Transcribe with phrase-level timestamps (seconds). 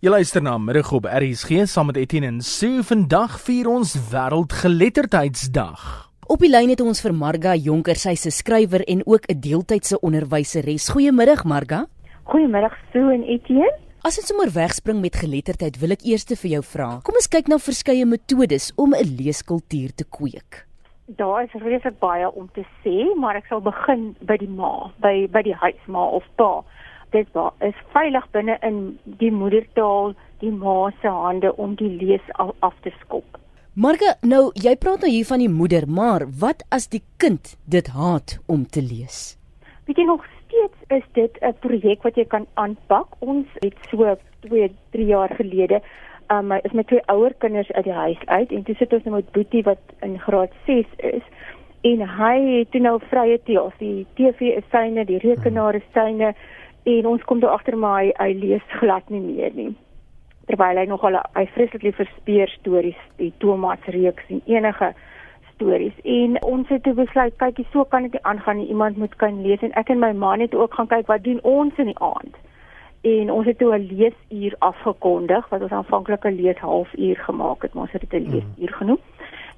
[0.00, 2.80] Jy luister na middag op RSG saam met Etienne en Sue.
[2.88, 5.82] Vandag vier ons Wêreldgeletterdheidsdag.
[6.24, 10.00] Op die lyn het ons vir Marga Jonker, sy's 'n skrywer en ook 'n deeltydse
[10.00, 10.88] onderwyseres.
[10.88, 11.84] Goeiemiddag Marga.
[12.24, 13.76] Goeiemiddag Sue en Etienne.
[14.02, 17.00] As ons sommer wegspring met geletterdheid, wil ek eers vir jou vra.
[17.02, 20.66] Kom ons kyk na verskeie metodes om 'n leeskultuur te kweek.
[21.08, 25.28] Daar is reeds baie om te sê, maar ek sal begin by die ma, by
[25.28, 26.64] by die huisma of pa
[27.10, 32.32] dit waar is veilig binne in die moedertaal die ma se hande om die lees
[32.42, 33.38] al af te skop.
[33.74, 37.86] Marga, nou jy praat nou hier van die moeder, maar wat as die kind dit
[37.94, 39.36] haat om te lees?
[39.86, 43.06] Weet jy nog steeds is dit 'n projek wat jy kan aanpak.
[43.18, 45.82] Ons het so 2, 3 jaar gelede
[46.30, 49.14] um is met twee ouer kinders uit die huis uit en toe sit ons nou
[49.16, 51.26] met Boetie wat in graad 6 is
[51.90, 56.34] en hy het toe nou vrye tyd, die TV is syne, die rekenaar is syne
[56.82, 59.76] en ons kom toe agter maar hy, hy lees glad nie meer nie.
[60.46, 64.94] Terwyl hy nog al hy vreeslik lief vir speer stories die Thomas reeks en enige
[65.54, 65.94] stories.
[66.04, 68.68] En ons het toe besluit kykie so kan dit aangaan nie.
[68.68, 69.60] Iemand moet kan lees.
[69.60, 72.38] En ek en my man het ook gaan kyk wat doen ons in die aand?
[73.00, 77.74] En ons het toe 'n leesuur afgekondig wat ons aanvanklik 'n lees halfuur gemaak het
[77.74, 78.32] maar ons het dit 'n mm.
[78.32, 78.98] leesuur genoem.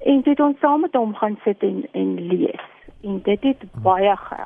[0.03, 2.65] En dit ons saam met hom gaan sit en en lees.
[3.01, 4.42] En dit het baie gehelp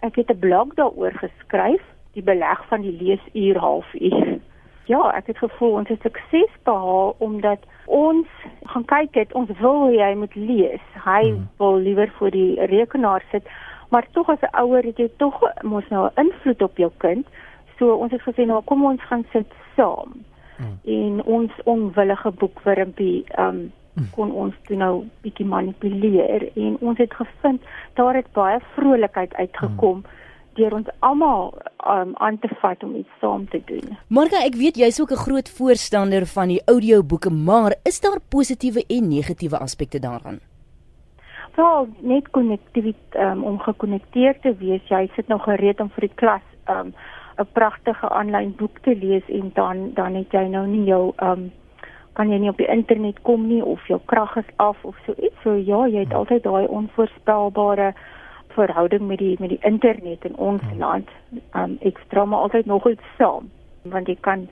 [0.00, 1.82] Ek het 'n blog daaroor geskryf,
[2.12, 4.38] die beleg van die leesuur halfuur.
[4.84, 8.26] Ja, ek het gevoel ons het sukses behaal omdat ons
[8.62, 10.84] gaan kyk het, ons wil jy moet lees.
[11.04, 11.48] Hy hmm.
[11.56, 13.44] wil liewer voor die rekenaar sit,
[13.88, 17.26] maar tog as 'n ouer het jy tog mos nou 'n invloed op jou kind.
[17.78, 20.24] So ons het gesê nou kom ons gaan sit saam.
[20.56, 20.78] Hmm.
[20.84, 23.72] En ons onwillige boekwurmpie um
[24.14, 27.62] kon ons toe nou bietjie manipuleer en ons het gevind
[27.94, 30.16] daar het baie vrolikheid uitgekom hmm.
[30.58, 31.54] deur ons almal
[31.86, 33.96] um, aan te vat om iets saam te doen.
[34.08, 38.84] Marga, ek weet jy's ook 'n groot voorstander van die audioboeke, maar is daar positiewe
[38.88, 40.40] en negatiewe aspekte daaraan?
[41.54, 44.82] Wel, net konnektiwiteit um, om gekonnekteer te wees.
[44.88, 46.94] Jy sit nou gereed om vir die klas um,
[47.38, 51.50] 'n pragtige aanlyn boek te lees en dan dan het jy nou nie jou um,
[52.18, 55.14] kan jy nie op die internet kom nie of jou krag is af of so
[55.22, 55.36] iets.
[55.44, 57.92] So ja, jy het altyd daai onvoorspelbare
[58.56, 60.80] verhouding met die met die internet in ons hmm.
[60.82, 61.12] land.
[61.54, 63.50] Um ek dra maar altyd nog iets saam
[63.88, 64.48] want jy kan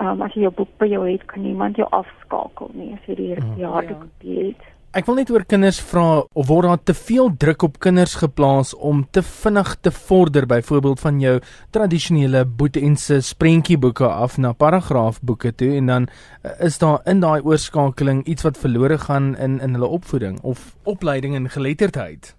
[0.00, 3.18] um as jy jou boek by jou het, kan niemand jou afskakel nie as jy
[3.20, 3.60] die hmm.
[3.76, 4.00] harde ja.
[4.06, 4.64] kopie het.
[4.94, 8.68] Ek wil net oor kinders vra of word daar te veel druk op kinders geplaas
[8.78, 11.32] om te vinnig te vorder byvoorbeeld van jou
[11.74, 18.22] tradisionele boetense prentjieboeke af na paragraafboeke toe en dan eh, is daar in daai oorskakeling
[18.22, 22.30] iets wat verlore gaan in in hulle opvoeding of opleiding in geletterdheid.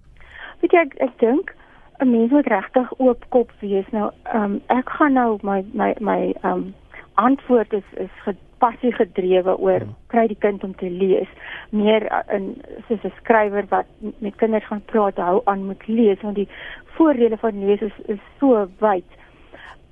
[0.63, 1.51] Weet jy ek, ek dink
[1.99, 6.31] 'n mens moet regtig oop kop wees nou um, ek gaan nou my my my
[6.47, 6.71] um,
[7.19, 9.97] antwoord is is passie gedrewe oor hmm.
[10.13, 11.29] kry die kind om te lees
[11.69, 12.53] meer uh, in
[12.87, 13.85] soos 'n skrywer wat
[14.25, 16.49] met kinders gaan praat hou aan moet lees want die
[16.97, 19.21] voordele van lees is, is so wyd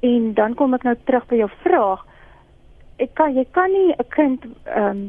[0.04, 2.06] en dan kom ek nou terug by jou vraag
[3.04, 5.04] ek kan jy kan nie 'n kind ehm um,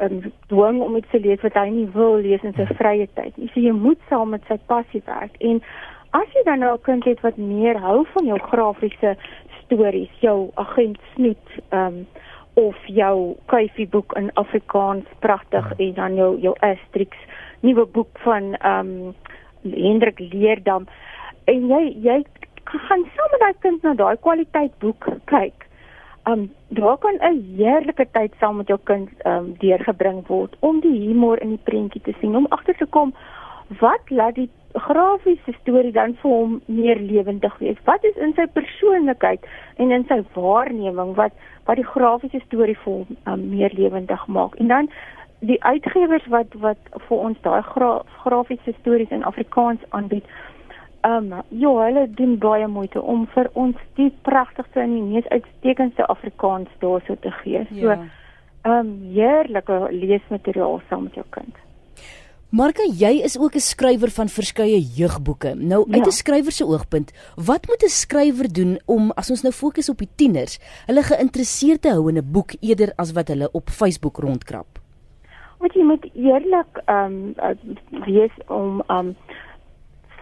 [0.00, 2.76] um, dwing om iets te lees wat hy nie wil lees in sy hmm.
[2.76, 5.62] vrye tyd nie so jy moet saam met sy passie werk en
[6.10, 9.16] as jy dan nou 'n kind het wat meer hou van jou grafiese
[9.64, 12.06] stories jou agent snoet ehm um,
[12.54, 15.76] of jou kuifie boek in Afrikaans pragtig ja.
[15.84, 17.16] en dan jou jou Asterix
[17.60, 19.14] nuwe boek van ehm um,
[19.62, 20.86] Hendrik Leerdam
[21.44, 22.22] en jy jy
[22.64, 25.66] gaan saam met daai kind na daai kwaliteit boek kyk.
[26.24, 30.56] Ehm um, daar kan 'n heerlike tyd saam met jou kind ehm um, deurgebring word
[30.60, 33.14] om die humor in die prentjie te sien om agter te kom
[33.78, 37.78] wat laat die grafiese storie dan vir hom meer lewendig wees?
[37.84, 41.32] Wat is in sy persoonlikheid en in sy waarneming wat
[41.68, 44.54] wat die grafiese storie vir hom um, meer lewendig maak?
[44.58, 44.90] En dan
[45.40, 47.90] die uitgewers wat wat vir ons daai gra,
[48.24, 50.26] grafiese stories in Afrikaans aanbied.
[51.06, 55.28] Ehm um, ja, hulle doen baie moeite om vir ons die pragtigste en die mees
[55.28, 57.64] uitstekendste Afrikaans daarso te gee.
[57.70, 57.98] So ja.
[57.98, 58.06] ehm
[58.64, 58.78] ja.
[58.78, 61.56] um, heerlike leesmateriaal saam met jou kind.
[62.50, 65.54] Marka, jy is ook 'n skrywer van verskeie jeugboeke.
[65.54, 66.10] Nou uit 'n ja.
[66.10, 70.08] skrywer se oogpunt, wat moet 'n skrywer doen om as ons nou fokus op die
[70.16, 74.66] tieners, hulle geïnteresseerd te hou in 'n boek eerder as wat hulle op Facebook rondkrap?
[75.58, 79.16] Wat jy moet eerlik ehm um, wees om ehm um,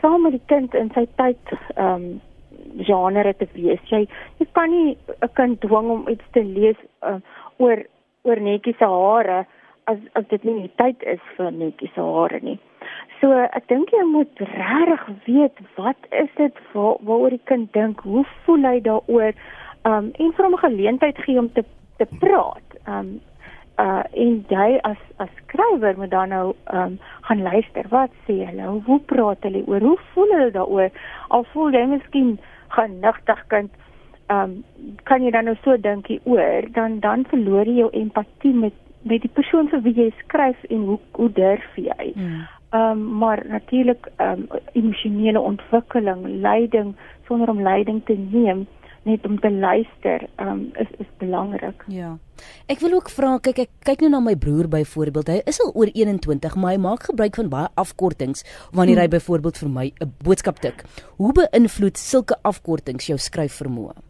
[0.00, 1.44] saam met die kind in sy tyd
[1.76, 2.20] ehm um,
[2.76, 3.80] genre te wees.
[3.84, 4.06] Jy
[4.38, 7.20] jy kan nie 'n kind dwing om iets te lees uh,
[7.56, 7.86] oor
[8.22, 9.46] oor netjies se hare
[9.88, 12.58] as as dit nie die tyd is vir netjies hare nie.
[13.20, 18.04] So ek dink jy moet regtig weet wat is dit waar waaroor die kind dink,
[18.06, 19.34] hoe voel hy daaroor?
[19.88, 21.64] um en vir hom 'n geleentheid gee om te
[21.98, 22.68] te praat.
[22.86, 23.20] Um
[23.78, 27.84] uh en jy as as skrywer moet dan nou um gaan luister.
[27.88, 28.82] Wat sê hulle?
[28.86, 29.80] Hoe praat hulle oor?
[29.80, 30.90] Hoe voel hulle daaroor?
[31.28, 32.38] Al voel jy miskien
[32.68, 33.70] genigtig kind
[34.30, 34.64] um
[35.04, 39.22] kan jy dan nou so dink oor dan dan verloor jy jou empatie met met
[39.22, 42.12] die persoon vir wie jy skryf en hoe hoe durf jy?
[42.14, 42.46] Hmm.
[42.70, 46.94] Ehm um, maar natuurlik ehm um, emosionele ontwikkeling, leiding
[47.26, 48.66] sonder om leiding te neem
[49.08, 51.84] net om te luister um, is is belangrik.
[51.86, 52.16] Ja.
[52.66, 55.32] Ek wil ook vra kyk ek kyk nou na my broer byvoorbeeld.
[55.32, 59.16] Hy is al oor 21, maar hy maak gebruik van baie afkortings wanneer hy hmm.
[59.16, 60.84] byvoorbeeld vir my 'n boodskap tik.
[61.16, 64.07] Hoe beïnvloed sulke afkortings jou skryfvermoë?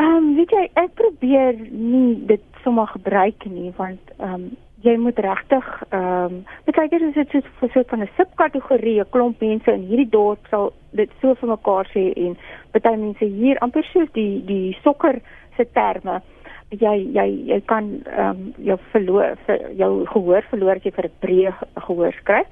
[0.00, 4.44] Ehm um, weet jy, ek probeer nie dit sommer gebruik nie want ehm um,
[4.80, 6.38] jy moet regtig ehm um,
[6.76, 10.46] kyk as dit so 'n soort van 'n subkategorie, 'n klomp mense in hierdie dorp
[10.50, 12.38] sal dit so vir mekaar sê en
[12.72, 15.20] baie mense hier amper soos die die sokker
[15.56, 16.22] se terme.
[16.70, 19.36] Jy jy jy kan ehm um, jou verloor
[19.82, 21.54] jou gehoor verloor as jy vir 'n breë
[21.86, 22.48] gehoor skryf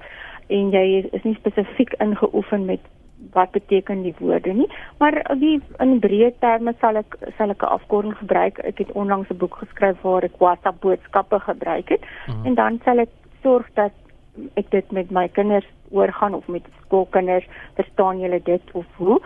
[0.49, 2.81] en jy is nie spesifiek ingeoefen met
[3.33, 7.73] wat beteken die woorde nie maar die in breë terme sal ek sal ek 'n
[7.77, 12.33] afkorting gebruik ek het onlangs 'n boek geskryf waar ek WhatsApp boodskappe gebruik het mm
[12.33, 12.45] -hmm.
[12.45, 13.09] en dan sal ek
[13.43, 13.91] sorg dat
[14.55, 19.21] ek dit met my kinders oorgaan of met skoolkinders verstaan julle dit of hoe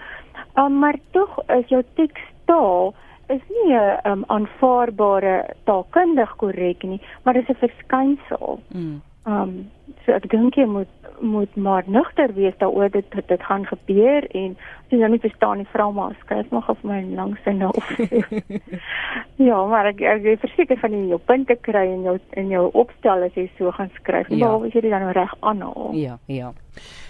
[0.57, 2.94] um, maar tog is jou tekstaal
[3.28, 9.01] is nie 'n um, aanvaarbare taalkundig korrek nie maar dit is 'n verskynsel mm.
[9.25, 9.72] Um,
[10.06, 10.92] so ek dink jy moet
[11.24, 15.22] moet maar nugter wees daaroor dit dit, dit gaan gebeur en as jy nou nie
[15.24, 17.72] verstaan nie vra maar skryf nog op my langste nou.
[19.50, 22.66] ja, maar ek ek is verseker van jy jou punte kry en jou in jou
[22.74, 24.28] opstel as jy so gaan skryf.
[24.30, 24.42] Ja.
[24.44, 25.96] Maar as jy dit dan nou reg aanhaal.
[25.98, 26.52] Ja, ja.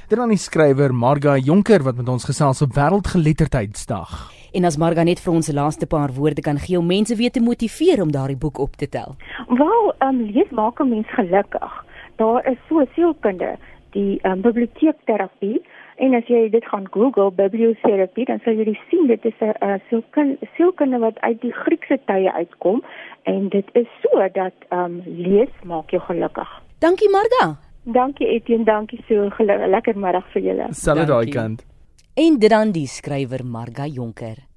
[0.09, 4.17] Dit dan die skrywer Marga Jonker wat met ons gesels op Wêreldgeletterdheidsdag.
[4.53, 7.31] En as Marga net vir ons se laaste paar woorde kan gee om mense weer
[7.33, 9.15] te motiveer om daardie boek op te tel.
[9.49, 11.73] Wel, ehm um, lees maak 'n mens gelukkig.
[12.23, 13.55] Daar is so sielkunde
[13.91, 15.57] die um, biblioteekterapie
[16.03, 20.37] en as jy dit gaan Google biblioterapie dan sal jy sien dit is 'n uh,
[20.55, 22.79] sielkunde wat uit die Griekse tye uitkom
[23.33, 26.49] en dit is so dat um, lees maak jou gelukkig.
[26.79, 27.57] Dankie Marga.
[27.83, 29.29] Dankie Etienne, dankie so
[29.75, 30.67] lekker middag vir julle.
[30.71, 31.65] Salad daai kant.
[32.15, 34.52] En dit dan die skrywer Marga Jonker.